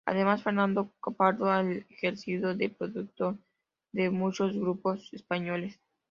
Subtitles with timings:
[0.05, 3.37] Además, Fernando Pardo ha ejercido de productor
[3.93, 5.79] de muchos grupos españoles.